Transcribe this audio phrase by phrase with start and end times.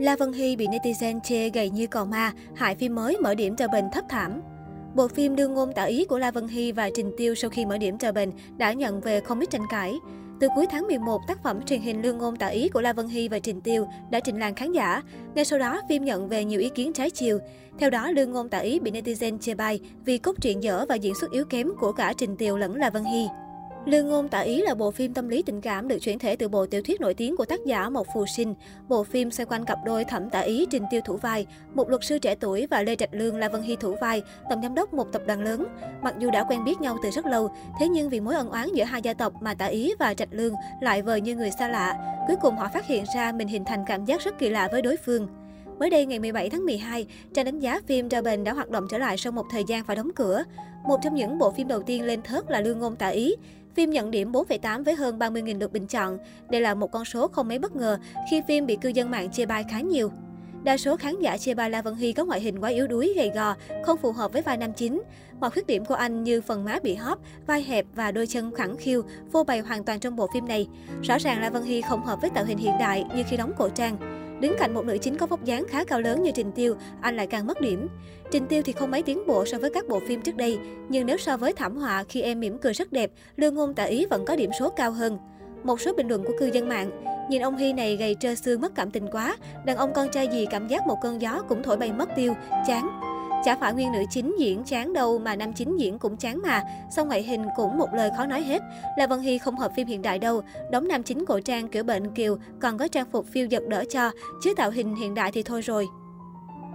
[0.00, 3.56] La Vân Hy bị netizen chê gầy như cò ma, hại phim mới mở điểm
[3.56, 4.40] trở bình thấp thảm.
[4.94, 7.66] Bộ phim đương ngôn tả ý của La Vân Hy và Trình Tiêu sau khi
[7.66, 9.94] mở điểm trở bình đã nhận về không ít tranh cãi.
[10.40, 13.08] Từ cuối tháng 11, tác phẩm truyền hình lương ngôn tả ý của La Vân
[13.08, 15.02] Hy và Trình Tiêu đã trình làng khán giả.
[15.34, 17.38] Ngay sau đó, phim nhận về nhiều ý kiến trái chiều.
[17.78, 20.94] Theo đó, lương ngôn tả ý bị netizen chê bai vì cốt truyện dở và
[20.94, 23.26] diễn xuất yếu kém của cả Trình Tiêu lẫn La Vân Hy.
[23.86, 26.48] Lương ngôn tả ý là bộ phim tâm lý tình cảm được chuyển thể từ
[26.48, 28.54] bộ tiểu thuyết nổi tiếng của tác giả Mộc Phù Sinh.
[28.88, 32.04] Bộ phim xoay quanh cặp đôi Thẩm Tả Ý Trình Tiêu thủ vai, một luật
[32.04, 34.94] sư trẻ tuổi và Lê Trạch Lương La Vân Hy thủ vai, tổng giám đốc
[34.94, 35.66] một tập đoàn lớn.
[36.02, 38.68] Mặc dù đã quen biết nhau từ rất lâu, thế nhưng vì mối ân oán
[38.74, 41.68] giữa hai gia tộc mà Tả Ý và Trạch Lương lại vờ như người xa
[41.68, 42.16] lạ.
[42.26, 44.82] Cuối cùng họ phát hiện ra mình hình thành cảm giác rất kỳ lạ với
[44.82, 45.28] đối phương.
[45.80, 48.98] Mới đây ngày 17 tháng 12, trang đánh giá phim Dragon đã hoạt động trở
[48.98, 50.44] lại sau một thời gian phải đóng cửa.
[50.88, 53.36] Một trong những bộ phim đầu tiên lên thớt là Lương Ngôn Tả Ý.
[53.74, 56.18] Phim nhận điểm 4,8 với hơn 30.000 lượt bình chọn.
[56.50, 57.98] Đây là một con số không mấy bất ngờ
[58.30, 60.10] khi phim bị cư dân mạng chê bai khá nhiều.
[60.62, 63.12] Đa số khán giả chê bai La Vân Hy có ngoại hình quá yếu đuối,
[63.16, 65.02] gầy gò, không phù hợp với vai nam chính.
[65.40, 68.52] Mọi khuyết điểm của anh như phần má bị hóp, vai hẹp và đôi chân
[68.54, 70.68] khẳng khiu, vô bày hoàn toàn trong bộ phim này.
[71.02, 73.52] Rõ ràng La Vân Hy không hợp với tạo hình hiện đại như khi đóng
[73.58, 74.19] cổ trang.
[74.40, 77.16] Đứng cạnh một nữ chính có vóc dáng khá cao lớn như Trình Tiêu, anh
[77.16, 77.88] lại càng mất điểm.
[78.30, 81.06] Trình Tiêu thì không mấy tiến bộ so với các bộ phim trước đây, nhưng
[81.06, 84.06] nếu so với thảm họa khi em mỉm cười rất đẹp, lương ngôn tạ ý
[84.10, 85.18] vẫn có điểm số cao hơn.
[85.64, 86.90] Một số bình luận của cư dân mạng,
[87.30, 90.28] nhìn ông Hy này gầy trơ xương mất cảm tình quá, đàn ông con trai
[90.32, 92.34] gì cảm giác một cơn gió cũng thổi bay mất tiêu,
[92.66, 93.09] chán.
[93.44, 96.62] Chả phải nguyên nữ chính diễn chán đâu mà nam chính diễn cũng chán mà,
[96.90, 98.62] song ngoại hình cũng một lời khó nói hết.
[98.98, 101.84] là Vân Hy không hợp phim hiện đại đâu, đóng nam chính cổ trang kiểu
[101.84, 104.10] bệnh kiều, còn có trang phục phiêu giật đỡ cho,
[104.42, 105.88] chứ tạo hình hiện đại thì thôi rồi.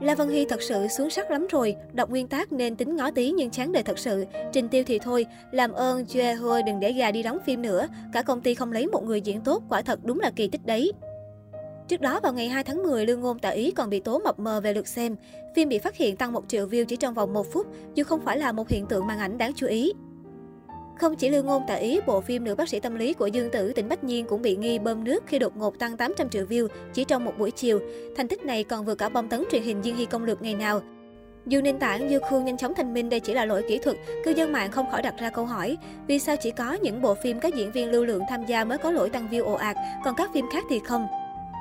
[0.00, 3.10] La Vân Hy thật sự xuống sắc lắm rồi, đọc nguyên tác nên tính ngó
[3.10, 4.24] tí nhưng chán đời thật sự.
[4.52, 7.86] Trình Tiêu thì thôi, làm ơn Jue Hua đừng để gà đi đóng phim nữa,
[8.12, 10.66] cả công ty không lấy một người diễn tốt, quả thật đúng là kỳ tích
[10.66, 10.92] đấy.
[11.90, 14.38] Trước đó vào ngày 2 tháng 10, Lương Ngôn tại Ý còn bị tố mập
[14.38, 15.16] mờ về lượt xem.
[15.56, 18.20] Phim bị phát hiện tăng 1 triệu view chỉ trong vòng 1 phút, dù không
[18.24, 19.92] phải là một hiện tượng màn ảnh đáng chú ý.
[20.98, 23.50] Không chỉ Lương Ngôn tại Ý, bộ phim Nữ bác sĩ tâm lý của Dương
[23.50, 26.44] Tử tỉnh Bách Nhiên cũng bị nghi bơm nước khi đột ngột tăng 800 triệu
[26.44, 27.80] view chỉ trong một buổi chiều.
[28.16, 30.54] Thành tích này còn vượt cả bom tấn truyền hình diên Hy công lược ngày
[30.54, 30.80] nào.
[31.46, 33.96] Dù nền tảng như Khương nhanh chóng thanh minh đây chỉ là lỗi kỹ thuật,
[34.24, 37.14] cư dân mạng không khỏi đặt ra câu hỏi, vì sao chỉ có những bộ
[37.14, 39.76] phim các diễn viên lưu lượng tham gia mới có lỗi tăng view ồ ạt,
[40.04, 41.06] còn các phim khác thì không?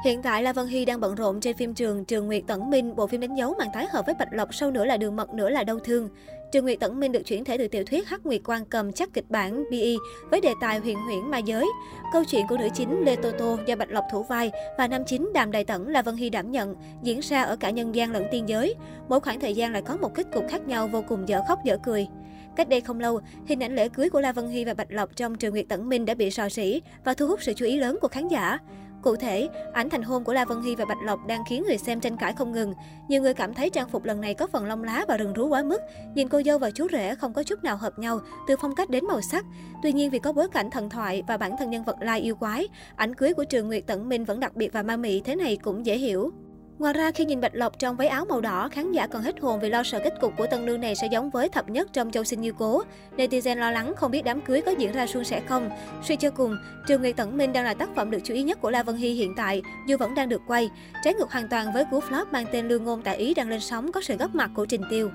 [0.04, 2.96] Hiện tại La Vân Hy đang bận rộn trên phim trường Trường Nguyệt Tẩn Minh,
[2.96, 5.34] bộ phim đánh dấu màn tái hợp với Bạch Lộc sau nữa là đường mật
[5.34, 6.10] nữa là đau thương.
[6.52, 9.14] Trường Nguyệt Tẩn Minh được chuyển thể từ tiểu thuyết Hắc Nguyệt Quan Cầm chắc
[9.14, 9.96] kịch bản BE
[10.32, 11.66] với đề tài huyền huyễn ma giới.
[12.14, 15.04] Câu chuyện của nữ chính Lê Tô Tô do Bạch Lộc thủ vai và nam
[15.08, 18.12] chính Đàm Đại Tẩn là Vân Hy đảm nhận, diễn ra ở cả nhân gian
[18.12, 18.76] lẫn tiên giới.
[19.10, 21.60] Mỗi khoảng thời gian lại có một kết cục khác nhau vô cùng dở khóc
[21.66, 22.08] dở cười.
[22.56, 25.16] Cách đây không lâu, hình ảnh lễ cưới của La Vân Hy và Bạch Lộc
[25.16, 27.78] trong Trường Nguyệt Tẩn Minh đã bị sò sỉ và thu hút sự chú ý
[27.78, 28.60] lớn của khán giả.
[29.02, 31.78] Cụ thể, ảnh thành hôn của La Vân Hy và Bạch Lộc đang khiến người
[31.78, 32.74] xem tranh cãi không ngừng.
[33.08, 35.48] Nhiều người cảm thấy trang phục lần này có phần lông lá và rừng rú
[35.48, 35.82] quá mức.
[36.16, 38.90] Nhìn cô dâu và chú rể không có chút nào hợp nhau, từ phong cách
[38.90, 39.46] đến màu sắc.
[39.84, 42.36] Tuy nhiên vì có bối cảnh thần thoại và bản thân nhân vật lai yêu
[42.36, 45.36] quái, ảnh cưới của Trường Nguyệt Tận Minh vẫn đặc biệt và ma mị thế
[45.36, 46.32] này cũng dễ hiểu.
[46.80, 49.40] Ngoài ra, khi nhìn Bạch Lộc trong váy áo màu đỏ, khán giả còn hết
[49.40, 51.90] hồn vì lo sợ kết cục của tân nương này sẽ giống với thập nhất
[51.94, 52.84] trong Châu Sinh Như Cố.
[53.18, 55.70] Netizen lo lắng không biết đám cưới có diễn ra suôn sẻ không.
[56.04, 56.58] Suy cho cùng,
[56.88, 58.96] Trường Nguyệt Tẩn Minh đang là tác phẩm được chú ý nhất của La Vân
[58.96, 60.70] Hy hiện tại, dù vẫn đang được quay.
[61.04, 63.60] Trái ngược hoàn toàn với cú flop mang tên Lương Ngôn tại Ý đang lên
[63.60, 65.10] sóng có sự góp mặt của Trình Tiêu.